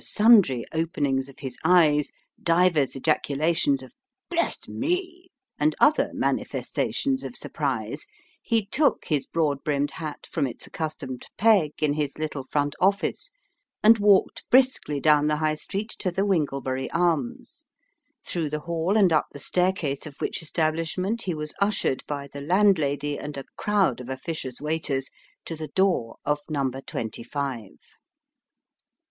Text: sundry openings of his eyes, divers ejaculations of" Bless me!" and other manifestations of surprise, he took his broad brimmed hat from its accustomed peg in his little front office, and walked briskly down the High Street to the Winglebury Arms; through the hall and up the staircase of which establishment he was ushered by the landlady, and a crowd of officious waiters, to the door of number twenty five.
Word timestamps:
sundry 0.03 0.65
openings 0.73 1.29
of 1.29 1.37
his 1.37 1.59
eyes, 1.63 2.11
divers 2.41 2.95
ejaculations 2.95 3.83
of" 3.83 3.93
Bless 4.31 4.57
me!" 4.67 5.27
and 5.59 5.75
other 5.79 6.09
manifestations 6.15 7.23
of 7.23 7.35
surprise, 7.35 8.07
he 8.41 8.65
took 8.65 9.05
his 9.05 9.27
broad 9.27 9.63
brimmed 9.63 9.91
hat 9.91 10.25
from 10.31 10.47
its 10.47 10.65
accustomed 10.65 11.27
peg 11.37 11.73
in 11.83 11.93
his 11.93 12.17
little 12.17 12.43
front 12.43 12.73
office, 12.79 13.31
and 13.83 13.99
walked 13.99 14.43
briskly 14.49 14.99
down 14.99 15.27
the 15.27 15.35
High 15.35 15.53
Street 15.53 15.89
to 15.99 16.09
the 16.09 16.25
Winglebury 16.25 16.89
Arms; 16.91 17.63
through 18.25 18.49
the 18.49 18.61
hall 18.61 18.97
and 18.97 19.13
up 19.13 19.27
the 19.31 19.37
staircase 19.37 20.07
of 20.07 20.15
which 20.19 20.41
establishment 20.41 21.21
he 21.21 21.35
was 21.35 21.53
ushered 21.61 22.03
by 22.07 22.27
the 22.27 22.41
landlady, 22.41 23.19
and 23.19 23.37
a 23.37 23.45
crowd 23.55 23.99
of 23.99 24.09
officious 24.09 24.59
waiters, 24.59 25.11
to 25.45 25.55
the 25.55 25.67
door 25.67 26.17
of 26.25 26.39
number 26.49 26.81
twenty 26.81 27.21
five. 27.21 27.77